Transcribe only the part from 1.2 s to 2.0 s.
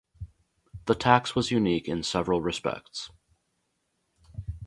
was unique